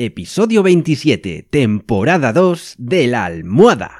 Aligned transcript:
Episodio 0.00 0.62
27, 0.62 1.48
temporada 1.50 2.32
2 2.32 2.76
de 2.78 3.08
la 3.08 3.24
almohada. 3.24 3.98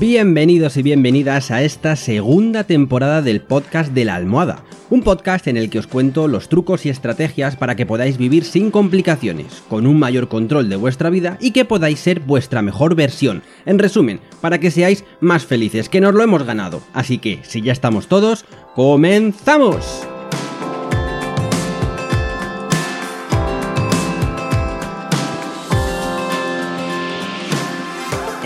Bienvenidos 0.00 0.78
y 0.78 0.82
bienvenidas 0.82 1.50
a 1.50 1.62
esta 1.62 1.94
segunda 1.94 2.64
temporada 2.64 3.20
del 3.20 3.42
podcast 3.42 3.92
de 3.92 4.06
la 4.06 4.14
almohada, 4.14 4.64
un 4.90 5.02
podcast 5.02 5.46
en 5.46 5.56
el 5.56 5.70
que 5.70 5.78
os 5.78 5.86
cuento 5.86 6.28
los 6.28 6.48
trucos 6.48 6.86
y 6.86 6.88
estrategias 6.88 7.56
para 7.56 7.76
que 7.76 7.86
podáis 7.86 8.16
vivir 8.16 8.44
sin 8.44 8.70
complicaciones, 8.70 9.62
con 9.68 9.86
un 9.86 9.98
mayor 9.98 10.28
control 10.28 10.68
de 10.68 10.76
vuestra 10.76 11.10
vida 11.10 11.36
y 11.40 11.50
que 11.50 11.64
podáis 11.64 12.00
ser 12.00 12.20
vuestra 12.20 12.62
mejor 12.62 12.94
versión. 12.94 13.42
En 13.66 13.78
resumen, 13.78 14.20
para 14.40 14.58
que 14.58 14.70
seáis 14.70 15.04
más 15.20 15.44
felices, 15.44 15.88
que 15.88 16.00
nos 16.00 16.14
lo 16.14 16.22
hemos 16.22 16.44
ganado. 16.44 16.80
Así 16.94 17.18
que, 17.18 17.40
si 17.42 17.60
ya 17.60 17.72
estamos 17.72 18.08
todos, 18.08 18.44
¡comenzamos! 18.74 20.06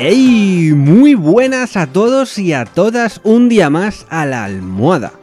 ¡Hey! 0.04 0.72
Muy 0.74 1.14
buenas 1.14 1.76
a 1.76 1.86
todos 1.86 2.36
y 2.36 2.52
a 2.52 2.64
todas 2.64 3.20
un 3.22 3.48
día 3.48 3.70
más 3.70 4.04
a 4.10 4.26
la 4.26 4.44
almohada. 4.44 5.21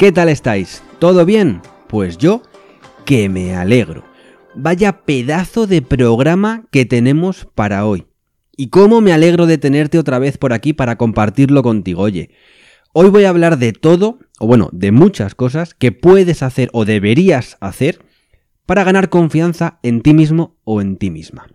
¿Qué 0.00 0.12
tal 0.12 0.30
estáis? 0.30 0.82
¿Todo 0.98 1.26
bien? 1.26 1.60
Pues 1.86 2.16
yo 2.16 2.42
que 3.04 3.28
me 3.28 3.54
alegro. 3.54 4.02
Vaya 4.54 5.02
pedazo 5.02 5.66
de 5.66 5.82
programa 5.82 6.64
que 6.72 6.86
tenemos 6.86 7.46
para 7.54 7.84
hoy. 7.84 8.06
Y 8.56 8.70
cómo 8.70 9.02
me 9.02 9.12
alegro 9.12 9.44
de 9.44 9.58
tenerte 9.58 9.98
otra 9.98 10.18
vez 10.18 10.38
por 10.38 10.54
aquí 10.54 10.72
para 10.72 10.96
compartirlo 10.96 11.62
contigo. 11.62 12.00
Oye, 12.00 12.30
hoy 12.94 13.10
voy 13.10 13.24
a 13.24 13.28
hablar 13.28 13.58
de 13.58 13.74
todo, 13.74 14.20
o 14.38 14.46
bueno, 14.46 14.70
de 14.72 14.90
muchas 14.90 15.34
cosas 15.34 15.74
que 15.74 15.92
puedes 15.92 16.42
hacer 16.42 16.70
o 16.72 16.86
deberías 16.86 17.58
hacer 17.60 18.02
para 18.64 18.84
ganar 18.84 19.10
confianza 19.10 19.80
en 19.82 20.00
ti 20.00 20.14
mismo 20.14 20.56
o 20.64 20.80
en 20.80 20.96
ti 20.96 21.10
misma. 21.10 21.46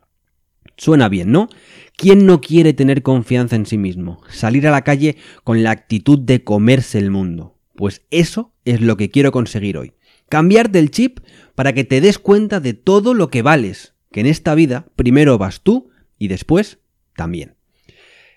Suena 0.77 1.09
bien, 1.09 1.31
¿no? 1.31 1.49
¿Quién 1.97 2.27
no 2.27 2.41
quiere 2.41 2.73
tener 2.73 3.01
confianza 3.01 3.55
en 3.55 3.65
sí 3.65 3.79
mismo? 3.79 4.21
Salir 4.29 4.67
a 4.67 4.71
la 4.71 4.83
calle 4.83 5.17
con 5.43 5.63
la 5.63 5.71
actitud 5.71 6.19
de 6.19 6.43
comerse 6.43 6.99
el 6.99 7.09
mundo. 7.09 7.54
Pues 7.75 8.03
eso 8.11 8.53
es 8.63 8.81
lo 8.81 8.97
que 8.97 9.09
quiero 9.09 9.31
conseguir 9.31 9.77
hoy. 9.77 9.93
Cambiarte 10.29 10.79
el 10.79 10.91
chip 10.91 11.19
para 11.55 11.73
que 11.73 11.83
te 11.83 12.01
des 12.01 12.19
cuenta 12.19 12.59
de 12.59 12.73
todo 12.73 13.13
lo 13.13 13.29
que 13.29 13.41
vales, 13.41 13.93
que 14.11 14.21
en 14.21 14.25
esta 14.25 14.55
vida 14.55 14.87
primero 14.95 15.37
vas 15.37 15.61
tú 15.61 15.89
y 16.17 16.27
después 16.27 16.79
también. 17.15 17.55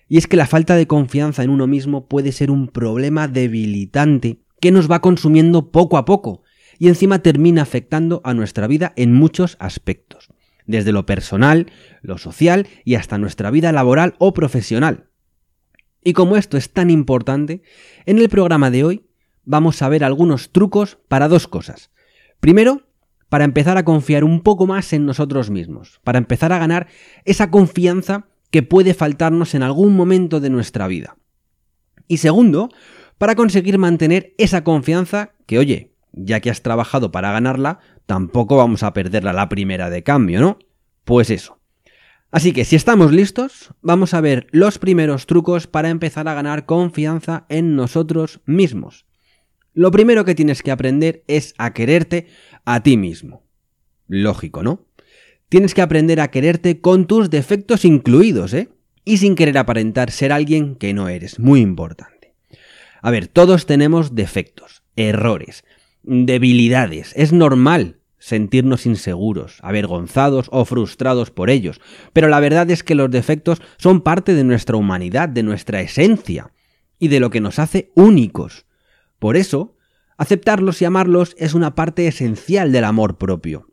Y 0.09 0.19
es 0.19 0.27
que 0.27 0.37
la 0.37 0.47
falta 0.47 0.75
de 0.77 0.87
confianza 0.87 1.43
en 1.43 1.51
uno 1.51 1.67
mismo 1.67 2.09
puede 2.09 2.33
ser 2.33 2.51
un 2.51 2.69
problema 2.69 3.29
debilitante 3.29 4.41
que 4.61 4.71
nos 4.71 4.91
va 4.91 5.01
consumiendo 5.01 5.71
poco 5.71 5.99
a 5.99 6.05
poco 6.05 6.43
y 6.79 6.89
encima 6.89 7.21
termina 7.21 7.63
afectando 7.63 8.21
a 8.25 8.35
nuestra 8.35 8.67
vida 8.67 8.93
en 8.97 9.13
muchos 9.13 9.57
aspectos 9.61 10.29
desde 10.69 10.93
lo 10.93 11.07
personal, 11.07 11.73
lo 12.03 12.19
social 12.19 12.69
y 12.85 12.95
hasta 12.95 13.19
nuestra 13.19 13.51
vida 13.51 13.73
laboral 13.73 14.15
o 14.19 14.33
profesional. 14.33 15.09
Y 16.05 16.13
como 16.13 16.37
esto 16.37 16.57
es 16.57 16.73
tan 16.73 16.91
importante, 16.91 17.63
en 18.07 18.19
el 18.19 18.29
programa 18.29 18.71
de 18.71 18.85
hoy 18.85 19.08
vamos 19.49 19.81
a 19.81 19.89
ver 19.89 20.05
algunos 20.05 20.51
trucos 20.53 20.99
para 21.09 21.27
dos 21.27 21.49
cosas. 21.49 21.91
Primero, 22.39 22.83
para 23.31 23.45
empezar 23.45 23.79
a 23.79 23.85
confiar 23.85 24.23
un 24.23 24.43
poco 24.43 24.67
más 24.67 24.93
en 24.93 25.07
nosotros 25.07 25.49
mismos, 25.49 26.01
para 26.05 26.19
empezar 26.19 26.53
a 26.53 26.59
ganar 26.59 26.87
esa 27.25 27.51
confianza 27.51 28.27
que 28.51 28.63
puede 28.63 28.93
faltarnos 28.93 29.55
en 29.55 29.63
algún 29.63 29.97
momento 29.97 30.41
de 30.41 30.51
nuestra 30.51 30.87
vida. 30.87 31.17
Y 32.07 32.19
segundo, 32.19 32.69
para 33.17 33.35
conseguir 33.35 33.79
mantener 33.79 34.35
esa 34.37 34.65
confianza 34.65 35.33
que, 35.47 35.59
oye, 35.59 35.95
ya 36.13 36.41
que 36.41 36.51
has 36.51 36.63
trabajado 36.63 37.11
para 37.11 37.33
ganarla, 37.33 37.81
tampoco 38.05 38.59
vamos 38.59 38.83
a 38.83 38.93
perderla 38.93 39.33
la 39.33 39.49
primera 39.49 39.89
de 39.89 40.03
cambio, 40.03 40.41
¿no? 40.41 40.59
Pues 41.05 41.31
eso. 41.31 41.59
Así 42.31 42.53
que 42.53 42.67
si 42.67 42.77
estamos 42.77 43.13
listos, 43.13 43.73
vamos 43.81 44.13
a 44.13 44.21
ver 44.21 44.47
los 44.51 44.79
primeros 44.79 45.25
trucos 45.25 45.67
para 45.67 45.89
empezar 45.89 46.29
a 46.29 46.35
ganar 46.35 46.67
confianza 46.67 47.47
en 47.49 47.77
nosotros 47.77 48.43
mismos. 48.45 49.08
Lo 49.79 49.93
primero 49.93 50.25
que 50.25 50.35
tienes 50.35 50.65
que 50.65 50.73
aprender 50.73 51.23
es 51.29 51.55
a 51.57 51.73
quererte 51.73 52.27
a 52.65 52.83
ti 52.83 52.97
mismo. 52.97 53.45
Lógico, 54.09 54.65
¿no? 54.65 54.89
Tienes 55.49 55.73
que 55.73 55.83
aprender 55.83 56.21
a 56.21 56.33
quererte 56.33 56.81
con 56.81 57.07
tus 57.07 57.31
defectos 57.31 57.85
incluidos, 57.85 58.55
¿eh? 58.55 58.71
Y 59.05 59.19
sin 59.19 59.37
querer 59.37 59.57
aparentar 59.57 60.11
ser 60.11 60.33
alguien 60.33 60.75
que 60.75 60.93
no 60.95 61.09
eres. 61.09 61.39
Muy 61.39 61.61
importante. 61.61 62.35
A 63.03 63.13
ver, 63.13 63.29
todos 63.29 63.67
tenemos 63.67 64.17
defectos, 64.17 64.83
errores, 64.97 65.63
debilidades. 66.03 67.13
Es 67.15 67.33
normal 67.33 68.01
sentirnos 68.19 68.85
inseguros, 68.85 69.59
avergonzados 69.63 70.49
o 70.51 70.65
frustrados 70.65 71.31
por 71.31 71.51
ellos. 71.51 71.81
Pero 72.13 72.27
la 72.27 72.41
verdad 72.41 72.69
es 72.73 72.83
que 72.83 72.97
los 72.97 73.13
defectos 73.13 73.63
son 73.77 74.01
parte 74.01 74.35
de 74.35 74.43
nuestra 74.43 74.77
humanidad, 74.77 75.29
de 75.29 75.45
nuestra 75.45 75.81
esencia 75.83 76.51
y 76.99 77.07
de 77.07 77.21
lo 77.21 77.31
que 77.31 77.41
nos 77.41 77.61
hace 77.61 77.93
únicos. 77.95 78.67
Por 79.19 79.37
eso, 79.37 79.77
aceptarlos 80.17 80.81
y 80.83 80.85
amarlos 80.85 81.35
es 81.39 81.55
una 81.55 81.75
parte 81.75 82.07
esencial 82.07 82.73
del 82.73 82.85
amor 82.85 83.19
propio. 83.19 83.73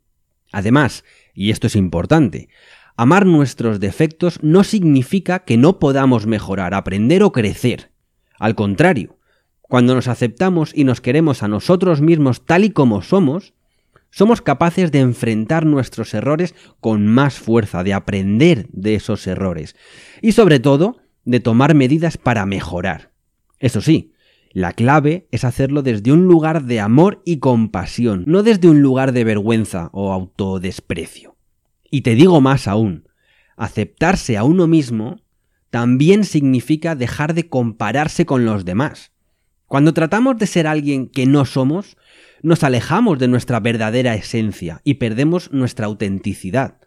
Además, 0.52 1.04
y 1.34 1.52
esto 1.52 1.68
es 1.68 1.76
importante, 1.76 2.50
amar 2.96 3.26
nuestros 3.26 3.80
defectos 3.80 4.42
no 4.42 4.64
significa 4.64 5.40
que 5.40 5.58
no 5.58 5.80
podamos 5.80 6.28
mejorar, 6.28 6.74
aprender 6.74 7.24
o 7.24 7.32
crecer. 7.32 7.92
Al 8.40 8.56
contrario, 8.56 9.18
cuando 9.62 9.96
nos 9.96 10.08
aceptamos 10.08 10.72
y 10.74 10.84
nos 10.84 11.02
queremos 11.02 11.44
a 11.44 11.48
nosotros 11.48 12.02
mismos 12.02 12.46
tal 12.46 12.64
y 12.64 12.70
como 12.70 13.02
somos, 13.02 13.54
somos 14.12 14.42
capaces 14.42 14.92
de 14.92 15.00
enfrentar 15.00 15.66
nuestros 15.66 16.14
errores 16.14 16.56
con 16.80 17.06
más 17.06 17.38
fuerza, 17.38 17.84
de 17.84 17.94
aprender 17.94 18.68
de 18.72 18.96
esos 18.96 19.28
errores 19.28 19.76
y 20.22 20.32
sobre 20.32 20.60
todo 20.60 21.00
de 21.26 21.42
tomar 21.42 21.76
medidas 21.76 22.18
para 22.18 22.46
mejorar. 22.46 23.12
Eso 23.60 23.82
sí, 23.82 24.14
la 24.56 24.72
clave 24.72 25.28
es 25.32 25.44
hacerlo 25.44 25.82
desde 25.82 26.14
un 26.14 26.28
lugar 26.28 26.64
de 26.64 26.80
amor 26.80 27.22
y 27.26 27.40
compasión, 27.40 28.24
no 28.26 28.42
desde 28.42 28.70
un 28.70 28.82
lugar 28.82 29.12
de 29.12 29.26
vergüenza 29.26 29.90
o 29.92 30.14
autodesprecio. 30.14 31.36
Y 31.92 32.04
te 32.04 32.16
digo 32.16 32.40
más 32.40 32.70
aún, 32.70 33.10
aceptarse 33.58 34.38
a 34.38 34.46
uno 34.46 34.66
mismo 34.66 35.18
también 35.72 36.24
significa 36.24 36.96
dejar 36.96 37.34
de 37.34 37.50
compararse 37.50 38.26
con 38.26 38.46
los 38.46 38.64
demás. 38.64 39.12
Cuando 39.66 39.94
tratamos 39.94 40.38
de 40.38 40.48
ser 40.48 40.68
alguien 40.68 41.10
que 41.10 41.26
no 41.26 41.44
somos, 41.44 41.98
nos 42.42 42.64
alejamos 42.64 43.20
de 43.20 43.28
nuestra 43.28 43.60
verdadera 43.60 44.16
esencia 44.16 44.80
y 44.86 44.94
perdemos 44.94 45.52
nuestra 45.52 45.88
autenticidad. 45.88 46.80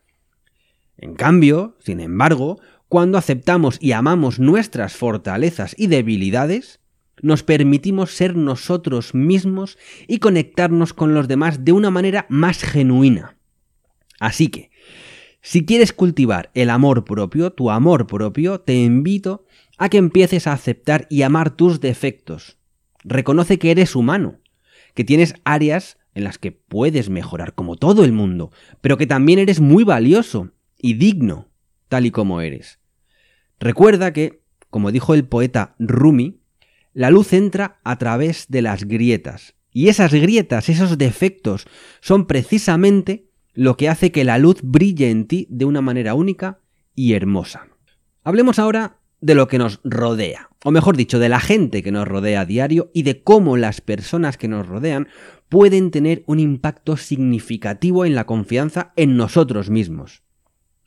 En 0.96 1.14
cambio, 1.14 1.76
sin 1.80 2.00
embargo, 2.00 2.62
cuando 2.88 3.18
aceptamos 3.18 3.76
y 3.78 3.92
amamos 3.92 4.40
nuestras 4.40 4.96
fortalezas 4.96 5.74
y 5.76 5.88
debilidades, 5.88 6.80
nos 7.22 7.42
permitimos 7.42 8.12
ser 8.12 8.36
nosotros 8.36 9.14
mismos 9.14 9.78
y 10.06 10.18
conectarnos 10.18 10.92
con 10.92 11.14
los 11.14 11.28
demás 11.28 11.64
de 11.64 11.72
una 11.72 11.90
manera 11.90 12.26
más 12.28 12.62
genuina. 12.62 13.36
Así 14.20 14.48
que, 14.48 14.70
si 15.40 15.64
quieres 15.64 15.92
cultivar 15.92 16.50
el 16.54 16.70
amor 16.70 17.04
propio, 17.04 17.52
tu 17.52 17.70
amor 17.70 18.06
propio, 18.06 18.60
te 18.60 18.74
invito 18.74 19.44
a 19.78 19.88
que 19.88 19.98
empieces 19.98 20.46
a 20.46 20.52
aceptar 20.52 21.06
y 21.08 21.22
amar 21.22 21.50
tus 21.50 21.80
defectos, 21.80 22.58
Reconoce 23.04 23.58
que 23.58 23.70
eres 23.70 23.96
humano, 23.96 24.40
que 24.94 25.04
tienes 25.04 25.34
áreas 25.44 25.98
en 26.14 26.24
las 26.24 26.38
que 26.38 26.52
puedes 26.52 27.10
mejorar 27.10 27.54
como 27.54 27.76
todo 27.76 28.04
el 28.04 28.12
mundo, 28.12 28.50
pero 28.80 28.98
que 28.98 29.06
también 29.06 29.38
eres 29.38 29.60
muy 29.60 29.84
valioso 29.84 30.50
y 30.76 30.94
digno, 30.94 31.48
tal 31.88 32.06
y 32.06 32.10
como 32.10 32.40
eres. 32.40 32.80
Recuerda 33.60 34.12
que, 34.12 34.42
como 34.70 34.90
dijo 34.90 35.14
el 35.14 35.24
poeta 35.24 35.74
Rumi, 35.78 36.37
la 36.98 37.10
luz 37.10 37.32
entra 37.32 37.78
a 37.84 37.96
través 37.96 38.46
de 38.48 38.60
las 38.60 38.84
grietas, 38.84 39.54
y 39.72 39.88
esas 39.88 40.12
grietas, 40.12 40.68
esos 40.68 40.98
defectos, 40.98 41.66
son 42.00 42.26
precisamente 42.26 43.30
lo 43.54 43.76
que 43.76 43.88
hace 43.88 44.10
que 44.10 44.24
la 44.24 44.38
luz 44.38 44.56
brille 44.62 45.10
en 45.10 45.26
ti 45.26 45.46
de 45.48 45.64
una 45.64 45.80
manera 45.80 46.14
única 46.14 46.58
y 46.94 47.12
hermosa. 47.12 47.68
Hablemos 48.24 48.58
ahora 48.58 48.98
de 49.20 49.36
lo 49.36 49.46
que 49.46 49.58
nos 49.58 49.80
rodea 49.84 50.48
o 50.64 50.70
mejor 50.70 50.96
dicho, 50.96 51.18
de 51.18 51.28
la 51.28 51.40
gente 51.40 51.82
que 51.82 51.92
nos 51.92 52.08
rodea 52.08 52.40
a 52.40 52.44
diario 52.44 52.90
y 52.92 53.02
de 53.02 53.22
cómo 53.22 53.56
las 53.56 53.80
personas 53.80 54.36
que 54.36 54.48
nos 54.48 54.66
rodean 54.66 55.08
pueden 55.48 55.90
tener 55.90 56.24
un 56.26 56.40
impacto 56.40 56.96
significativo 56.96 58.04
en 58.04 58.14
la 58.14 58.26
confianza 58.26 58.92
en 58.96 59.16
nosotros 59.16 59.70
mismos. 59.70 60.22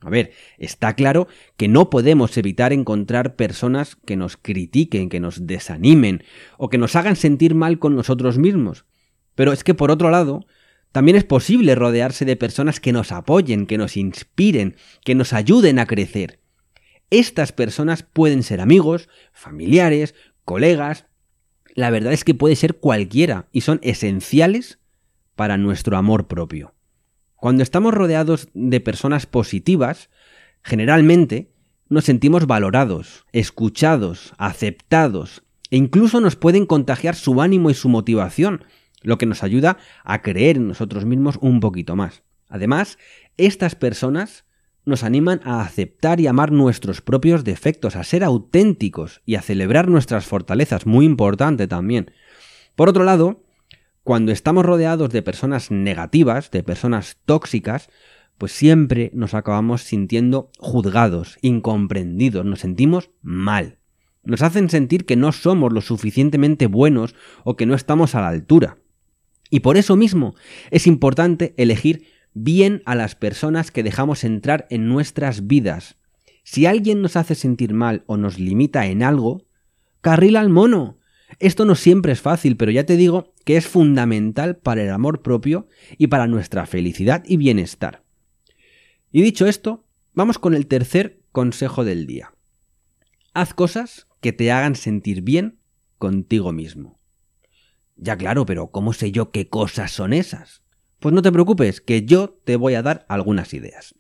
A 0.02 0.10
ver, 0.10 0.32
está 0.58 0.96
claro 0.96 1.28
que 1.58 1.68
no 1.68 1.90
podemos 1.90 2.36
evitar 2.38 2.74
encontrar 2.74 3.36
personas 3.36 3.96
que 3.96 4.16
nos 4.16 4.36
critiquen, 4.36 5.10
que 5.10 5.20
nos 5.20 5.46
desanimen 5.46 6.24
o 6.58 6.70
que 6.70 6.80
nos 6.80 6.96
hagan 6.96 7.16
sentir 7.16 7.54
mal 7.54 7.78
con 7.78 7.96
nosotros 7.96 8.40
mismos. 8.40 8.86
Pero 9.36 9.54
es 9.54 9.64
que 9.64 9.76
por 9.76 9.92
otro 9.92 10.10
lado, 10.10 10.46
también 10.92 11.18
es 11.18 11.24
posible 11.24 11.76
rodearse 11.76 12.26
de 12.26 12.36
personas 12.36 12.80
que 12.80 12.92
nos 12.92 13.12
apoyen, 13.12 13.68
que 13.68 13.78
nos 13.78 13.96
inspiren, 13.96 14.76
que 15.06 15.16
nos 15.16 15.34
ayuden 15.34 15.78
a 15.78 15.86
crecer. 15.86 16.40
Estas 17.12 17.52
personas 17.52 18.04
pueden 18.04 18.42
ser 18.42 18.60
amigos, 18.60 19.08
familiares, 19.34 20.16
colegas. 20.46 21.06
La 21.76 21.92
verdad 21.92 22.14
es 22.14 22.24
que 22.24 22.34
puede 22.34 22.56
ser 22.56 22.78
cualquiera 22.78 23.48
y 23.52 23.62
son 23.62 23.80
esenciales 23.84 24.80
para 25.36 25.58
nuestro 25.58 25.96
amor 25.96 26.28
propio. 26.28 26.74
Cuando 27.42 27.64
estamos 27.64 27.96
rodeados 27.96 28.50
de 28.54 28.80
personas 28.82 29.26
positivas, 29.26 30.12
generalmente 30.64 31.52
nos 31.90 32.06
sentimos 32.06 32.46
valorados, 32.46 33.26
escuchados, 33.32 34.36
aceptados 34.38 35.42
e 35.72 35.78
incluso 35.78 36.22
nos 36.22 36.36
pueden 36.36 36.68
contagiar 36.68 37.16
su 37.16 37.42
ánimo 37.42 37.72
y 37.72 37.74
su 37.74 37.90
motivación, 37.90 38.64
lo 39.02 39.18
que 39.18 39.26
nos 39.26 39.42
ayuda 39.42 39.80
a 40.04 40.22
creer 40.22 40.58
en 40.58 40.68
nosotros 40.68 41.06
mismos 41.06 41.40
un 41.42 41.62
poquito 41.62 41.96
más. 41.96 42.22
Además, 42.48 43.00
estas 43.38 43.74
personas 43.74 44.46
nos 44.86 45.04
animan 45.04 45.42
a 45.44 45.62
aceptar 45.62 46.20
y 46.20 46.28
amar 46.28 46.52
nuestros 46.52 47.02
propios 47.02 47.44
defectos, 47.44 47.96
a 47.96 48.04
ser 48.04 48.24
auténticos 48.24 49.24
y 49.26 49.34
a 49.34 49.42
celebrar 49.42 49.88
nuestras 49.88 50.28
fortalezas, 50.28 50.86
muy 50.86 51.06
importante 51.06 51.68
también. 51.68 52.12
Por 52.76 52.88
otro 52.88 53.04
lado, 53.04 53.42
cuando 54.04 54.32
estamos 54.32 54.66
rodeados 54.66 55.12
de 55.12 55.22
personas 55.22 55.72
negativas, 55.72 56.52
de 56.52 56.64
personas 56.64 57.18
tóxicas, 57.26 57.90
pues 58.38 58.52
siempre 58.52 59.12
nos 59.14 59.36
acabamos 59.36 59.84
sintiendo 59.84 60.50
juzgados, 60.58 61.38
incomprendidos, 61.42 62.44
nos 62.44 62.60
sentimos 62.60 63.12
mal. 63.22 63.78
Nos 64.24 64.42
hacen 64.42 64.70
sentir 64.70 65.06
que 65.06 65.16
no 65.16 65.32
somos 65.32 65.72
lo 65.72 65.82
suficientemente 65.82 66.68
buenos 66.68 67.16
o 67.44 67.56
que 67.56 67.66
no 67.66 67.76
estamos 67.76 68.16
a 68.16 68.22
la 68.22 68.30
altura. 68.30 68.78
Y 69.50 69.60
por 69.60 69.78
eso 69.78 69.96
mismo 69.96 70.36
es 70.72 70.88
importante 70.88 71.54
elegir 71.58 72.08
bien 72.34 72.82
a 72.86 72.96
las 72.96 73.16
personas 73.16 73.70
que 73.70 73.84
dejamos 73.84 74.24
entrar 74.24 74.66
en 74.70 74.88
nuestras 74.88 75.48
vidas. 75.48 75.98
Si 76.44 76.66
alguien 76.66 77.02
nos 77.02 77.16
hace 77.16 77.36
sentir 77.36 77.74
mal 77.74 78.04
o 78.08 78.18
nos 78.18 78.40
limita 78.40 78.88
en 78.88 79.04
algo, 79.04 79.46
carrila 80.02 80.40
al 80.40 80.50
mono. 80.50 80.98
Esto 81.40 81.66
no 81.66 81.76
siempre 81.76 82.12
es 82.12 82.22
fácil, 82.22 82.58
pero 82.58 82.72
ya 82.72 82.86
te 82.86 82.98
digo 82.98 83.31
que 83.46 83.58
es 83.58 83.68
fundamental 83.68 84.58
para 84.58 84.84
el 84.84 84.90
amor 84.90 85.22
propio 85.22 85.68
y 85.98 86.08
para 86.08 86.28
nuestra 86.28 86.66
felicidad 86.66 87.24
y 87.26 87.38
bienestar. 87.38 88.04
Y 89.12 89.22
dicho 89.22 89.48
esto, 89.48 89.86
vamos 90.14 90.40
con 90.40 90.54
el 90.54 90.68
tercer 90.68 91.22
consejo 91.32 91.84
del 91.84 92.08
día. 92.08 92.34
Haz 93.34 93.54
cosas 93.54 94.08
que 94.22 94.34
te 94.34 94.52
hagan 94.52 94.76
sentir 94.76 95.22
bien 95.22 95.60
contigo 95.98 96.52
mismo. 96.52 97.00
Ya 97.96 98.18
claro, 98.18 98.46
pero 98.46 98.72
¿cómo 98.72 98.94
sé 98.94 99.12
yo 99.12 99.32
qué 99.32 99.48
cosas 99.48 99.92
son 99.92 100.14
esas? 100.14 100.64
Pues 101.00 101.14
no 101.14 101.22
te 101.22 101.32
preocupes, 101.32 101.82
que 101.82 102.06
yo 102.06 102.40
te 102.44 102.56
voy 102.56 102.76
a 102.76 102.82
dar 102.82 103.06
algunas 103.10 103.54
ideas. 103.54 103.96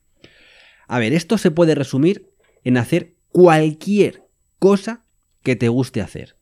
A 0.87 0.99
ver, 0.99 1.13
esto 1.13 1.37
se 1.37 1.51
puede 1.51 1.75
resumir 1.75 2.31
en 2.63 2.77
hacer 2.77 3.15
cualquier 3.29 4.27
cosa 4.59 5.05
que 5.43 5.55
te 5.55 5.69
guste 5.69 6.01
hacer. 6.01 6.37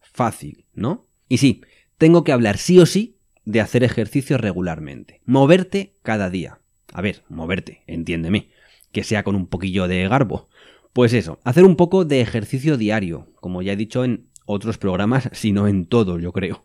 Fácil, 0.00 0.66
¿no? 0.74 1.06
Y 1.28 1.38
sí, 1.38 1.62
tengo 1.98 2.24
que 2.24 2.32
hablar 2.32 2.56
sí 2.56 2.78
o 2.78 2.86
sí 2.86 3.16
de 3.44 3.60
hacer 3.60 3.84
ejercicio 3.84 4.38
regularmente. 4.38 5.20
Moverte 5.24 5.94
cada 6.02 6.30
día. 6.30 6.60
A 6.92 7.02
ver, 7.02 7.24
moverte, 7.28 7.82
entiéndeme. 7.86 8.50
Que 8.92 9.04
sea 9.04 9.22
con 9.24 9.34
un 9.34 9.46
poquillo 9.46 9.88
de 9.88 10.08
garbo. 10.08 10.48
Pues 10.92 11.12
eso, 11.12 11.38
hacer 11.44 11.64
un 11.64 11.76
poco 11.76 12.04
de 12.04 12.20
ejercicio 12.20 12.76
diario, 12.76 13.28
como 13.36 13.62
ya 13.62 13.72
he 13.72 13.76
dicho 13.76 14.04
en 14.04 14.28
otros 14.46 14.78
programas, 14.78 15.28
sino 15.32 15.68
en 15.68 15.86
todo, 15.86 16.18
yo 16.18 16.32
creo. 16.32 16.64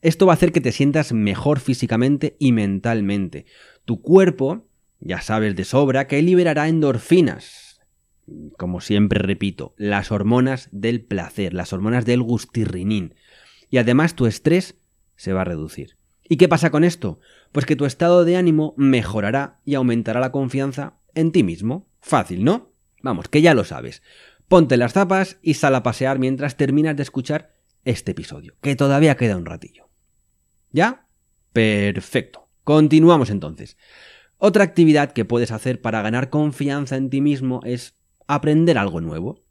Esto 0.00 0.26
va 0.26 0.32
a 0.32 0.34
hacer 0.34 0.52
que 0.52 0.60
te 0.60 0.72
sientas 0.72 1.12
mejor 1.12 1.60
físicamente 1.60 2.36
y 2.38 2.52
mentalmente. 2.52 3.46
Tu 3.84 4.00
cuerpo, 4.00 4.66
ya 5.00 5.20
sabes 5.20 5.54
de 5.54 5.64
sobra, 5.64 6.08
que 6.08 6.22
liberará 6.22 6.68
endorfinas. 6.68 7.80
Como 8.56 8.80
siempre 8.80 9.20
repito, 9.20 9.74
las 9.76 10.10
hormonas 10.10 10.68
del 10.72 11.02
placer, 11.02 11.54
las 11.54 11.72
hormonas 11.72 12.04
del 12.04 12.22
gustirrinín. 12.22 13.14
Y 13.72 13.78
además 13.78 14.14
tu 14.14 14.26
estrés 14.26 14.76
se 15.16 15.32
va 15.32 15.40
a 15.40 15.44
reducir. 15.44 15.96
¿Y 16.28 16.36
qué 16.36 16.46
pasa 16.46 16.70
con 16.70 16.84
esto? 16.84 17.20
Pues 17.52 17.64
que 17.64 17.74
tu 17.74 17.86
estado 17.86 18.26
de 18.26 18.36
ánimo 18.36 18.74
mejorará 18.76 19.60
y 19.64 19.76
aumentará 19.76 20.20
la 20.20 20.30
confianza 20.30 20.98
en 21.14 21.32
ti 21.32 21.42
mismo. 21.42 21.88
Fácil, 22.02 22.44
¿no? 22.44 22.74
Vamos, 23.02 23.28
que 23.28 23.40
ya 23.40 23.54
lo 23.54 23.64
sabes. 23.64 24.02
Ponte 24.46 24.76
las 24.76 24.92
zapas 24.92 25.38
y 25.40 25.54
sal 25.54 25.74
a 25.74 25.82
pasear 25.82 26.18
mientras 26.18 26.58
terminas 26.58 26.96
de 26.96 27.02
escuchar 27.02 27.54
este 27.86 28.10
episodio, 28.10 28.56
que 28.60 28.76
todavía 28.76 29.16
queda 29.16 29.38
un 29.38 29.46
ratillo. 29.46 29.88
¿Ya? 30.70 31.06
Perfecto. 31.54 32.50
Continuamos 32.64 33.30
entonces. 33.30 33.78
Otra 34.36 34.64
actividad 34.64 35.12
que 35.12 35.24
puedes 35.24 35.50
hacer 35.50 35.80
para 35.80 36.02
ganar 36.02 36.28
confianza 36.28 36.96
en 36.96 37.08
ti 37.08 37.22
mismo 37.22 37.62
es 37.64 37.96
aprender 38.26 38.76
algo 38.76 39.00
nuevo, 39.00 39.42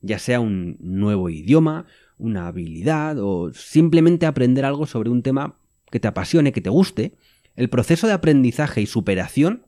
ya 0.00 0.18
sea 0.18 0.40
un 0.40 0.78
nuevo 0.80 1.30
idioma, 1.30 1.86
una 2.18 2.48
habilidad 2.48 3.16
o 3.18 3.52
simplemente 3.52 4.26
aprender 4.26 4.64
algo 4.64 4.86
sobre 4.86 5.10
un 5.10 5.22
tema 5.22 5.58
que 5.90 6.00
te 6.00 6.08
apasione, 6.08 6.52
que 6.52 6.60
te 6.60 6.70
guste. 6.70 7.14
El 7.56 7.70
proceso 7.70 8.06
de 8.06 8.12
aprendizaje 8.12 8.80
y 8.80 8.86
superación 8.86 9.66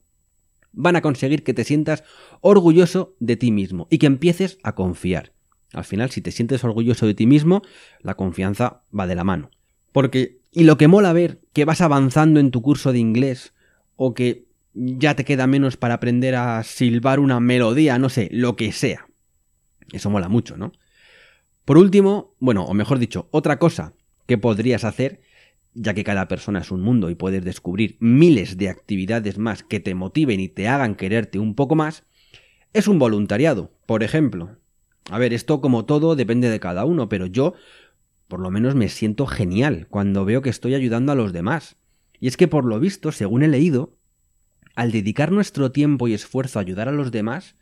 van 0.73 0.97
a 0.97 1.03
conseguir 1.03 1.43
que 1.43 1.55
te 1.55 1.65
sientas 1.65 2.05
orgulloso 2.41 3.17
de 3.19 3.37
ti 3.37 3.51
mismo 3.51 3.89
y 3.91 3.99
que 3.99 4.07
empieces 4.07 4.59
a 4.63 4.75
confiar. 4.75 5.33
Al 5.73 5.85
final, 5.85 6.11
si 6.11 6.21
te 6.21 6.33
sientes 6.33 6.65
orgulloso 6.65 7.07
de 7.07 7.15
ti 7.15 7.27
mismo, 7.27 7.63
la 8.01 8.15
confianza 8.15 8.83
va 8.97 9.07
de 9.07 9.15
la 9.15 9.25
mano. 9.25 9.51
Porque 9.93 10.41
y 10.53 10.65
lo 10.65 10.77
que 10.77 10.89
mola 10.89 11.13
ver 11.13 11.41
que 11.53 11.65
vas 11.65 11.81
avanzando 11.81 12.41
en 12.41 12.51
tu 12.51 12.63
curso 12.63 12.93
de 12.93 12.99
inglés 12.99 13.55
o 13.97 14.15
que 14.15 14.47
ya 14.75 15.15
te 15.15 15.25
queda 15.25 15.47
menos 15.47 15.77
para 15.77 15.95
aprender 15.95 16.35
a 16.35 16.63
silbar 16.65 17.21
una 17.21 17.41
melodía, 17.41 17.99
no 17.99 18.09
sé, 18.09 18.29
lo 18.33 18.57
que 18.57 18.73
sea. 18.73 19.07
Eso 19.93 20.11
mola 20.11 20.29
mucho, 20.29 20.57
¿no? 20.57 20.73
Por 21.71 21.79
último, 21.79 22.35
bueno, 22.41 22.65
o 22.65 22.75
mejor 22.75 22.99
dicho, 22.99 23.29
otra 23.31 23.61
cosa 23.61 23.95
que 24.27 24.39
podrías 24.39 24.83
hacer, 24.83 25.21
ya 25.73 25.95
que 25.95 26.03
cada 26.03 26.27
persona 26.27 26.59
es 26.59 26.73
un 26.73 26.81
mundo 26.81 27.11
y 27.11 27.15
puedes 27.15 27.45
descubrir 27.45 27.97
miles 28.01 28.57
de 28.57 28.69
actividades 28.69 29.39
más 29.39 29.63
que 29.63 29.79
te 29.79 29.95
motiven 29.95 30.41
y 30.41 30.49
te 30.49 30.67
hagan 30.67 30.97
quererte 30.97 31.39
un 31.39 31.55
poco 31.55 31.77
más, 31.77 32.03
es 32.73 32.89
un 32.89 32.99
voluntariado, 32.99 33.71
por 33.87 34.03
ejemplo. 34.03 34.59
A 35.13 35.19
ver, 35.21 35.33
esto 35.33 35.61
como 35.61 35.85
todo 35.85 36.17
depende 36.17 36.51
de 36.51 36.59
cada 36.59 36.85
uno, 36.85 37.09
pero 37.09 37.27
yo 37.27 37.55
por 38.27 38.41
lo 38.41 38.51
menos 38.51 38.75
me 38.75 38.89
siento 38.89 39.29
genial 39.29 39.87
cuando 39.91 40.25
veo 40.25 40.43
que 40.43 40.51
estoy 40.51 40.75
ayudando 40.75 41.13
a 41.13 41.15
los 41.15 41.33
demás. 41.33 41.77
Y 42.19 42.27
es 42.27 42.37
que 42.37 42.49
por 42.49 42.65
lo 42.65 42.81
visto, 42.81 43.13
según 43.13 43.45
he 43.45 43.49
leído, 43.49 43.97
al 44.75 44.91
dedicar 44.91 45.31
nuestro 45.31 45.71
tiempo 45.71 46.09
y 46.09 46.15
esfuerzo 46.15 46.59
a 46.59 46.63
ayudar 46.63 46.89
a 46.89 46.93
los 46.93 47.13
demás, 47.13 47.55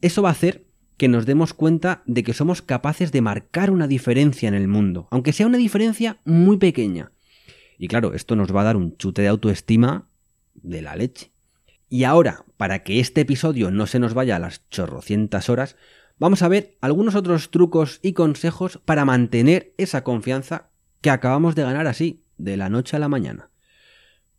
eso 0.00 0.22
va 0.22 0.30
a 0.30 0.32
hacer 0.32 0.73
que 0.96 1.08
nos 1.08 1.26
demos 1.26 1.54
cuenta 1.54 2.02
de 2.06 2.22
que 2.22 2.34
somos 2.34 2.62
capaces 2.62 3.12
de 3.12 3.20
marcar 3.20 3.70
una 3.70 3.86
diferencia 3.86 4.48
en 4.48 4.54
el 4.54 4.68
mundo, 4.68 5.08
aunque 5.10 5.32
sea 5.32 5.46
una 5.46 5.58
diferencia 5.58 6.20
muy 6.24 6.56
pequeña. 6.56 7.12
Y 7.78 7.88
claro, 7.88 8.14
esto 8.14 8.36
nos 8.36 8.54
va 8.54 8.60
a 8.60 8.64
dar 8.64 8.76
un 8.76 8.96
chute 8.96 9.22
de 9.22 9.28
autoestima 9.28 10.08
de 10.54 10.82
la 10.82 10.96
leche. 10.96 11.32
Y 11.88 12.04
ahora, 12.04 12.44
para 12.56 12.82
que 12.82 13.00
este 13.00 13.22
episodio 13.22 13.70
no 13.70 13.86
se 13.86 13.98
nos 13.98 14.14
vaya 14.14 14.36
a 14.36 14.40
las 14.40 14.68
chorrocientas 14.68 15.48
horas, 15.48 15.76
vamos 16.18 16.42
a 16.42 16.48
ver 16.48 16.76
algunos 16.80 17.14
otros 17.14 17.50
trucos 17.50 18.00
y 18.02 18.12
consejos 18.12 18.80
para 18.84 19.04
mantener 19.04 19.74
esa 19.78 20.04
confianza 20.04 20.70
que 21.00 21.10
acabamos 21.10 21.54
de 21.54 21.62
ganar 21.62 21.86
así, 21.86 22.24
de 22.38 22.56
la 22.56 22.68
noche 22.68 22.96
a 22.96 23.00
la 23.00 23.08
mañana. 23.08 23.50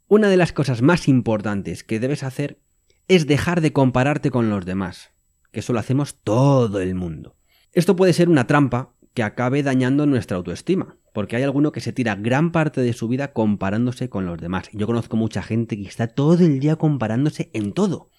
Una 0.07 0.29
de 0.29 0.37
las 0.37 0.53
cosas 0.53 0.81
más 0.81 1.07
importantes 1.07 1.83
que 1.83 1.99
debes 1.99 2.23
hacer 2.23 2.59
es 3.07 3.27
dejar 3.27 3.61
de 3.61 3.73
compararte 3.73 4.31
con 4.31 4.49
los 4.49 4.65
demás, 4.65 5.11
que 5.55 5.61
eso 5.61 5.71
lo 5.71 5.79
hacemos 5.79 6.15
todo 6.21 6.81
el 6.81 6.95
mundo. 6.95 7.37
Esto 7.71 7.95
puede 7.95 8.11
ser 8.11 8.27
una 8.27 8.45
trampa 8.45 8.93
que 9.13 9.23
acabe 9.23 9.63
dañando 9.63 10.05
nuestra 10.05 10.35
autoestima, 10.35 10.97
porque 11.13 11.37
hay 11.37 11.43
alguno 11.43 11.71
que 11.71 11.79
se 11.79 11.93
tira 11.93 12.15
gran 12.15 12.51
parte 12.51 12.81
de 12.81 12.91
su 12.91 13.07
vida 13.07 13.31
comparándose 13.31 14.09
con 14.09 14.25
los 14.25 14.37
demás. 14.37 14.69
Yo 14.73 14.85
conozco 14.85 15.15
mucha 15.15 15.41
gente 15.41 15.77
que 15.77 15.87
está 15.87 16.07
todo 16.07 16.43
el 16.43 16.59
día 16.59 16.75
comparándose 16.75 17.49
en 17.53 17.71
todo 17.71 18.09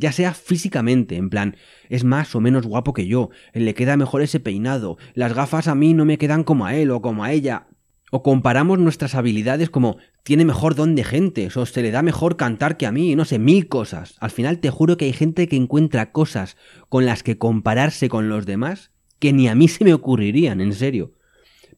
ya 0.00 0.12
sea 0.12 0.32
físicamente, 0.32 1.16
en 1.16 1.28
plan, 1.28 1.56
es 1.90 2.04
más 2.04 2.34
o 2.34 2.40
menos 2.40 2.66
guapo 2.66 2.94
que 2.94 3.06
yo, 3.06 3.28
le 3.52 3.74
queda 3.74 3.98
mejor 3.98 4.22
ese 4.22 4.40
peinado, 4.40 4.96
las 5.12 5.34
gafas 5.34 5.68
a 5.68 5.74
mí 5.74 5.92
no 5.92 6.06
me 6.06 6.16
quedan 6.16 6.42
como 6.42 6.64
a 6.64 6.74
él 6.74 6.90
o 6.90 7.02
como 7.02 7.22
a 7.22 7.32
ella, 7.32 7.66
o 8.10 8.22
comparamos 8.22 8.78
nuestras 8.78 9.14
habilidades 9.14 9.70
como 9.70 9.96
tiene 10.22 10.44
mejor 10.44 10.74
don 10.74 10.94
de 10.94 11.04
gente, 11.04 11.48
o 11.54 11.66
se 11.66 11.82
le 11.82 11.90
da 11.90 12.02
mejor 12.02 12.36
cantar 12.36 12.76
que 12.76 12.86
a 12.86 12.92
mí, 12.92 13.16
no 13.16 13.24
sé, 13.24 13.38
mil 13.38 13.68
cosas. 13.68 14.16
Al 14.20 14.30
final 14.30 14.58
te 14.58 14.70
juro 14.70 14.96
que 14.96 15.06
hay 15.06 15.12
gente 15.12 15.48
que 15.48 15.56
encuentra 15.56 16.12
cosas 16.12 16.56
con 16.88 17.06
las 17.06 17.22
que 17.22 17.38
compararse 17.38 18.08
con 18.08 18.28
los 18.28 18.46
demás 18.46 18.90
que 19.18 19.32
ni 19.32 19.48
a 19.48 19.54
mí 19.54 19.68
se 19.68 19.84
me 19.84 19.94
ocurrirían, 19.94 20.60
en 20.60 20.72
serio. 20.72 21.14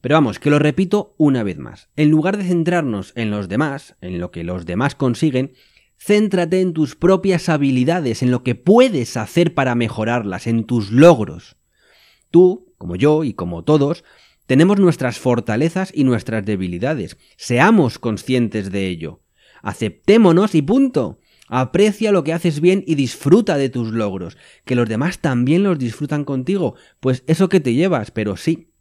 Pero 0.01 0.15
vamos, 0.15 0.39
que 0.39 0.49
lo 0.49 0.59
repito 0.59 1.13
una 1.17 1.43
vez 1.43 1.57
más. 1.57 1.89
En 1.95 2.09
lugar 2.09 2.37
de 2.37 2.45
centrarnos 2.45 3.13
en 3.15 3.31
los 3.31 3.47
demás, 3.49 3.95
en 4.01 4.19
lo 4.19 4.31
que 4.31 4.43
los 4.43 4.65
demás 4.65 4.95
consiguen, 4.95 5.53
Céntrate 6.05 6.59
en 6.59 6.73
tus 6.73 6.97
propias 6.97 7.47
habilidades, 7.47 8.23
en 8.23 8.31
lo 8.31 8.43
que 8.43 8.55
puedes 8.55 9.15
hacer 9.15 9.53
para 9.53 9.73
mejorarlas, 9.73 10.47
en 10.47 10.65
tus 10.65 10.91
logros. 10.91 11.55
Tú, 12.29 12.73
como 12.77 12.97
yo 12.97 13.23
y 13.23 13.33
como 13.33 13.63
todos, 13.63 14.03
tenemos 14.45 14.79
nuestras 14.79 15.19
fortalezas 15.19 15.91
y 15.93 16.03
nuestras 16.03 16.45
debilidades. 16.45 17.17
Seamos 17.37 17.99
conscientes 17.99 18.71
de 18.71 18.87
ello. 18.87 19.21
Aceptémonos 19.61 20.55
y 20.55 20.61
punto. 20.61 21.19
Aprecia 21.47 22.11
lo 22.11 22.23
que 22.23 22.33
haces 22.33 22.59
bien 22.59 22.83
y 22.85 22.95
disfruta 22.95 23.57
de 23.57 23.69
tus 23.69 23.91
logros. 23.91 24.37
Que 24.65 24.75
los 24.75 24.89
demás 24.89 25.19
también 25.19 25.63
los 25.63 25.79
disfrutan 25.79 26.25
contigo. 26.25 26.75
Pues 26.99 27.23
eso 27.27 27.47
que 27.47 27.59
te 27.59 27.73
llevas, 27.73 28.11
pero 28.11 28.35
sí. 28.35 28.71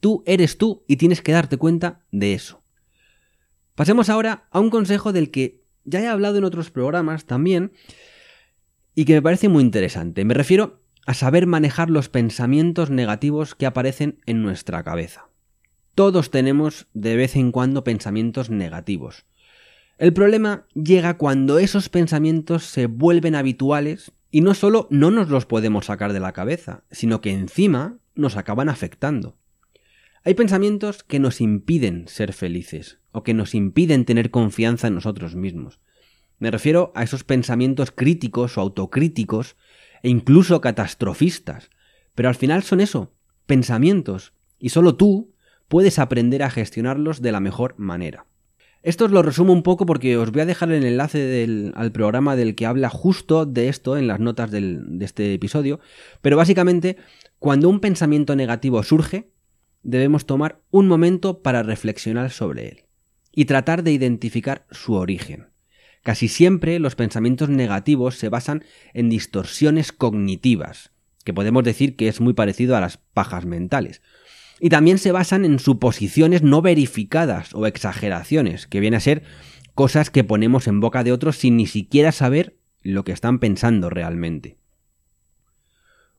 Tú 0.00 0.22
eres 0.26 0.56
tú 0.56 0.84
y 0.86 0.96
tienes 0.96 1.20
que 1.20 1.32
darte 1.32 1.58
cuenta 1.58 2.04
de 2.10 2.32
eso. 2.32 2.62
Pasemos 3.74 4.08
ahora 4.08 4.48
a 4.50 4.60
un 4.60 4.70
consejo 4.70 5.12
del 5.12 5.30
que 5.30 5.62
ya 5.84 6.00
he 6.00 6.06
hablado 6.06 6.38
en 6.38 6.44
otros 6.44 6.70
programas 6.70 7.26
también 7.26 7.72
y 8.94 9.04
que 9.04 9.14
me 9.14 9.22
parece 9.22 9.48
muy 9.48 9.62
interesante. 9.62 10.24
Me 10.24 10.34
refiero 10.34 10.79
a 11.06 11.14
saber 11.14 11.46
manejar 11.46 11.90
los 11.90 12.08
pensamientos 12.08 12.90
negativos 12.90 13.54
que 13.54 13.66
aparecen 13.66 14.20
en 14.26 14.42
nuestra 14.42 14.82
cabeza. 14.82 15.28
Todos 15.94 16.30
tenemos 16.30 16.86
de 16.94 17.16
vez 17.16 17.36
en 17.36 17.52
cuando 17.52 17.84
pensamientos 17.84 18.50
negativos. 18.50 19.26
El 19.98 20.12
problema 20.12 20.66
llega 20.74 21.18
cuando 21.18 21.58
esos 21.58 21.88
pensamientos 21.88 22.64
se 22.64 22.86
vuelven 22.86 23.34
habituales 23.34 24.12
y 24.30 24.40
no 24.40 24.54
solo 24.54 24.86
no 24.90 25.10
nos 25.10 25.28
los 25.28 25.46
podemos 25.46 25.86
sacar 25.86 26.12
de 26.12 26.20
la 26.20 26.32
cabeza, 26.32 26.84
sino 26.90 27.20
que 27.20 27.32
encima 27.32 27.98
nos 28.14 28.36
acaban 28.36 28.68
afectando. 28.68 29.36
Hay 30.24 30.34
pensamientos 30.34 31.02
que 31.02 31.18
nos 31.18 31.40
impiden 31.40 32.06
ser 32.06 32.32
felices 32.32 32.98
o 33.12 33.22
que 33.22 33.34
nos 33.34 33.54
impiden 33.54 34.04
tener 34.04 34.30
confianza 34.30 34.88
en 34.88 34.94
nosotros 34.94 35.34
mismos. 35.34 35.80
Me 36.38 36.50
refiero 36.50 36.92
a 36.94 37.02
esos 37.02 37.24
pensamientos 37.24 37.90
críticos 37.90 38.56
o 38.56 38.60
autocríticos 38.60 39.56
e 40.02 40.08
incluso 40.08 40.60
catastrofistas. 40.60 41.70
Pero 42.14 42.28
al 42.28 42.34
final 42.34 42.62
son 42.62 42.80
eso, 42.80 43.12
pensamientos, 43.46 44.34
y 44.58 44.70
solo 44.70 44.96
tú 44.96 45.34
puedes 45.68 45.98
aprender 45.98 46.42
a 46.42 46.50
gestionarlos 46.50 47.22
de 47.22 47.32
la 47.32 47.40
mejor 47.40 47.74
manera. 47.78 48.26
Esto 48.82 49.04
os 49.04 49.10
lo 49.10 49.22
resumo 49.22 49.52
un 49.52 49.62
poco 49.62 49.84
porque 49.84 50.16
os 50.16 50.32
voy 50.32 50.40
a 50.40 50.46
dejar 50.46 50.72
el 50.72 50.84
enlace 50.84 51.70
al 51.74 51.92
programa 51.92 52.34
del 52.34 52.54
que 52.54 52.64
habla 52.64 52.88
justo 52.88 53.44
de 53.44 53.68
esto 53.68 53.98
en 53.98 54.06
las 54.06 54.20
notas 54.20 54.50
de 54.50 54.80
este 55.00 55.34
episodio, 55.34 55.80
pero 56.22 56.38
básicamente 56.38 56.96
cuando 57.38 57.68
un 57.68 57.80
pensamiento 57.80 58.34
negativo 58.36 58.82
surge, 58.82 59.30
debemos 59.82 60.24
tomar 60.24 60.62
un 60.70 60.88
momento 60.88 61.42
para 61.42 61.62
reflexionar 61.62 62.30
sobre 62.30 62.68
él 62.68 62.84
y 63.32 63.44
tratar 63.44 63.82
de 63.82 63.92
identificar 63.92 64.66
su 64.70 64.94
origen. 64.94 65.48
Casi 66.02 66.28
siempre 66.28 66.78
los 66.78 66.94
pensamientos 66.94 67.48
negativos 67.50 68.16
se 68.16 68.28
basan 68.28 68.64
en 68.94 69.10
distorsiones 69.10 69.92
cognitivas, 69.92 70.92
que 71.24 71.34
podemos 71.34 71.62
decir 71.62 71.96
que 71.96 72.08
es 72.08 72.20
muy 72.20 72.32
parecido 72.32 72.76
a 72.76 72.80
las 72.80 72.96
pajas 72.96 73.44
mentales. 73.44 74.00
Y 74.60 74.70
también 74.70 74.98
se 74.98 75.12
basan 75.12 75.44
en 75.44 75.58
suposiciones 75.58 76.42
no 76.42 76.62
verificadas 76.62 77.54
o 77.54 77.66
exageraciones, 77.66 78.66
que 78.66 78.80
viene 78.80 78.96
a 78.96 79.00
ser 79.00 79.22
cosas 79.74 80.10
que 80.10 80.24
ponemos 80.24 80.66
en 80.66 80.80
boca 80.80 81.04
de 81.04 81.12
otros 81.12 81.36
sin 81.36 81.56
ni 81.56 81.66
siquiera 81.66 82.12
saber 82.12 82.56
lo 82.82 83.04
que 83.04 83.12
están 83.12 83.38
pensando 83.38 83.90
realmente. 83.90 84.58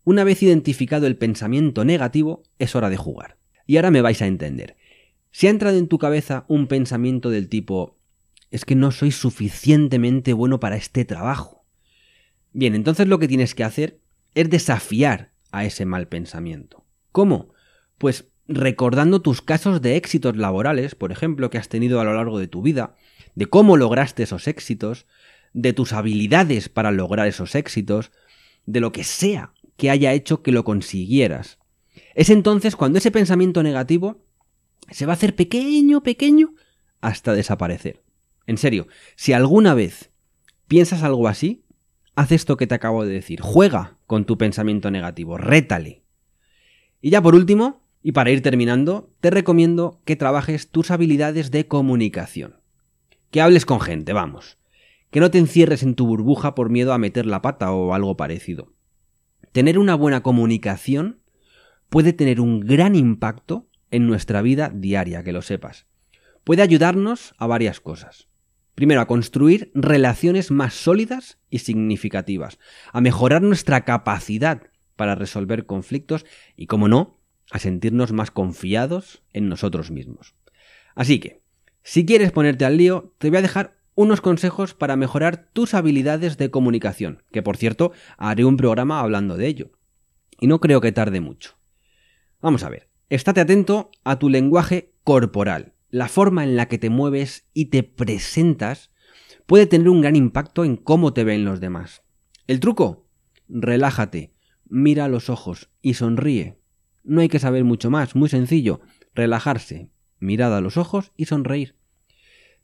Una 0.03 0.23
vez 0.23 0.41
identificado 0.41 1.05
el 1.05 1.17
pensamiento 1.17 1.85
negativo, 1.85 2.43
es 2.57 2.75
hora 2.75 2.89
de 2.89 2.97
jugar. 2.97 3.37
Y 3.67 3.77
ahora 3.77 3.91
me 3.91 4.01
vais 4.01 4.21
a 4.21 4.27
entender. 4.27 4.75
Si 5.31 5.47
ha 5.47 5.51
entrado 5.51 5.77
en 5.77 5.87
tu 5.87 5.97
cabeza 5.99 6.45
un 6.47 6.67
pensamiento 6.67 7.29
del 7.29 7.49
tipo 7.49 7.97
es 8.51 8.65
que 8.65 8.75
no 8.75 8.91
soy 8.91 9.11
suficientemente 9.11 10.33
bueno 10.33 10.59
para 10.59 10.75
este 10.75 11.05
trabajo. 11.05 11.65
Bien, 12.53 12.75
entonces 12.75 13.07
lo 13.07 13.17
que 13.17 13.27
tienes 13.27 13.55
que 13.55 13.63
hacer 13.63 13.99
es 14.35 14.49
desafiar 14.49 15.31
a 15.51 15.65
ese 15.65 15.85
mal 15.85 16.07
pensamiento. 16.07 16.85
¿Cómo? 17.11 17.53
Pues 17.97 18.27
recordando 18.47 19.21
tus 19.21 19.41
casos 19.41 19.81
de 19.81 19.95
éxitos 19.95 20.35
laborales, 20.35 20.95
por 20.95 21.11
ejemplo, 21.11 21.49
que 21.49 21.57
has 21.57 21.69
tenido 21.69 22.01
a 22.01 22.03
lo 22.03 22.13
largo 22.13 22.39
de 22.39 22.47
tu 22.47 22.61
vida, 22.61 22.95
de 23.35 23.45
cómo 23.45 23.77
lograste 23.77 24.23
esos 24.23 24.47
éxitos, 24.47 25.05
de 25.53 25.73
tus 25.73 25.93
habilidades 25.93 26.69
para 26.69 26.91
lograr 26.91 27.27
esos 27.27 27.55
éxitos, 27.55 28.11
de 28.65 28.81
lo 28.81 28.91
que 28.91 29.03
sea 29.03 29.53
que 29.77 29.89
haya 29.89 30.13
hecho 30.13 30.43
que 30.43 30.51
lo 30.51 30.63
consiguieras. 30.63 31.57
Es 32.13 32.29
entonces 32.29 32.75
cuando 32.75 32.99
ese 32.99 33.11
pensamiento 33.11 33.63
negativo 33.63 34.23
se 34.89 35.05
va 35.05 35.13
a 35.13 35.15
hacer 35.15 35.35
pequeño, 35.35 36.03
pequeño, 36.03 36.53
hasta 36.99 37.33
desaparecer. 37.33 38.01
En 38.47 38.57
serio, 38.57 38.87
si 39.15 39.33
alguna 39.33 39.73
vez 39.73 40.11
piensas 40.67 41.03
algo 41.03 41.27
así, 41.27 41.63
haz 42.15 42.31
esto 42.31 42.57
que 42.57 42.67
te 42.67 42.75
acabo 42.75 43.05
de 43.05 43.13
decir. 43.13 43.41
Juega 43.41 43.97
con 44.07 44.25
tu 44.25 44.37
pensamiento 44.37 44.91
negativo, 44.91 45.37
rétale. 45.37 46.03
Y 47.01 47.09
ya 47.09 47.21
por 47.21 47.35
último, 47.35 47.81
y 48.03 48.13
para 48.13 48.31
ir 48.31 48.41
terminando, 48.41 49.13
te 49.19 49.29
recomiendo 49.29 50.01
que 50.05 50.15
trabajes 50.15 50.69
tus 50.69 50.91
habilidades 50.91 51.51
de 51.51 51.67
comunicación. 51.67 52.57
Que 53.29 53.41
hables 53.41 53.65
con 53.65 53.79
gente, 53.79 54.13
vamos. 54.13 54.57
Que 55.11 55.19
no 55.19 55.29
te 55.29 55.37
encierres 55.37 55.83
en 55.83 55.95
tu 55.95 56.07
burbuja 56.07 56.55
por 56.55 56.69
miedo 56.69 56.93
a 56.93 56.97
meter 56.97 57.25
la 57.25 57.41
pata 57.41 57.71
o 57.71 57.93
algo 57.93 58.17
parecido. 58.17 58.73
Tener 59.51 59.77
una 59.77 59.95
buena 59.95 60.23
comunicación 60.23 61.19
puede 61.89 62.13
tener 62.13 62.39
un 62.39 62.61
gran 62.61 62.95
impacto 62.95 63.67
en 63.91 64.07
nuestra 64.07 64.41
vida 64.41 64.71
diaria, 64.73 65.23
que 65.23 65.33
lo 65.33 65.41
sepas. 65.41 65.85
Puede 66.43 66.61
ayudarnos 66.61 67.35
a 67.37 67.47
varias 67.47 67.81
cosas. 67.81 68.30
Primero, 68.81 69.01
a 69.01 69.05
construir 69.05 69.69
relaciones 69.75 70.49
más 70.49 70.73
sólidas 70.73 71.37
y 71.51 71.59
significativas, 71.59 72.57
a 72.91 72.99
mejorar 72.99 73.43
nuestra 73.43 73.85
capacidad 73.85 74.63
para 74.95 75.13
resolver 75.13 75.67
conflictos 75.67 76.25
y, 76.55 76.65
como 76.65 76.87
no, 76.87 77.19
a 77.51 77.59
sentirnos 77.59 78.11
más 78.11 78.31
confiados 78.31 79.21
en 79.33 79.49
nosotros 79.49 79.91
mismos. 79.91 80.33
Así 80.95 81.19
que, 81.19 81.43
si 81.83 82.07
quieres 82.07 82.31
ponerte 82.31 82.65
al 82.65 82.77
lío, 82.77 83.13
te 83.19 83.29
voy 83.29 83.37
a 83.37 83.43
dejar 83.43 83.77
unos 83.93 84.19
consejos 84.19 84.73
para 84.73 84.95
mejorar 84.95 85.51
tus 85.53 85.75
habilidades 85.75 86.39
de 86.39 86.49
comunicación, 86.49 87.21
que 87.31 87.43
por 87.43 87.57
cierto, 87.57 87.91
haré 88.17 88.45
un 88.45 88.57
programa 88.57 89.01
hablando 89.01 89.37
de 89.37 89.45
ello. 89.45 89.69
Y 90.39 90.47
no 90.47 90.59
creo 90.59 90.81
que 90.81 90.91
tarde 90.91 91.21
mucho. 91.21 91.55
Vamos 92.41 92.63
a 92.63 92.69
ver, 92.69 92.89
estate 93.09 93.41
atento 93.41 93.91
a 94.03 94.17
tu 94.17 94.27
lenguaje 94.27 94.95
corporal 95.03 95.75
la 95.91 96.07
forma 96.07 96.43
en 96.43 96.55
la 96.55 96.67
que 96.67 96.77
te 96.77 96.89
mueves 96.89 97.45
y 97.53 97.65
te 97.65 97.83
presentas 97.83 98.89
puede 99.45 99.65
tener 99.65 99.89
un 99.89 100.01
gran 100.01 100.15
impacto 100.15 100.63
en 100.63 100.77
cómo 100.77 101.13
te 101.13 101.23
ven 101.23 101.45
los 101.45 101.59
demás. 101.59 102.01
El 102.47 102.59
truco, 102.59 103.07
relájate, 103.49 104.33
mira 104.67 105.05
a 105.05 105.09
los 105.09 105.29
ojos 105.29 105.69
y 105.81 105.95
sonríe. 105.95 106.57
No 107.03 107.21
hay 107.21 107.27
que 107.27 107.39
saber 107.39 107.65
mucho 107.65 107.89
más, 107.89 108.15
muy 108.15 108.29
sencillo, 108.29 108.79
relajarse, 109.13 109.89
mirada 110.19 110.57
a 110.57 110.61
los 110.61 110.77
ojos 110.77 111.11
y 111.17 111.25
sonreír. 111.25 111.75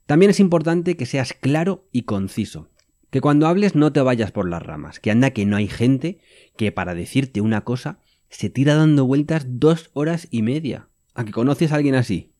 También 0.06 0.30
es 0.30 0.40
importante 0.40 0.96
que 0.96 1.04
seas 1.04 1.34
claro 1.34 1.86
y 1.92 2.02
conciso, 2.02 2.70
que 3.10 3.20
cuando 3.20 3.46
hables 3.46 3.74
no 3.74 3.92
te 3.92 4.00
vayas 4.00 4.32
por 4.32 4.48
las 4.48 4.62
ramas, 4.62 5.00
que 5.00 5.10
anda 5.10 5.32
que 5.32 5.44
no 5.44 5.56
hay 5.56 5.68
gente 5.68 6.18
que 6.56 6.72
para 6.72 6.94
decirte 6.94 7.42
una 7.42 7.62
cosa 7.62 8.00
se 8.30 8.48
tira 8.48 8.74
dando 8.74 9.06
vueltas 9.06 9.46
dos 9.48 9.90
horas 9.92 10.28
y 10.30 10.40
media. 10.40 10.88
¿A 11.14 11.24
que 11.24 11.32
conoces 11.32 11.72
a 11.72 11.76
alguien 11.76 11.94
así? 11.94 12.32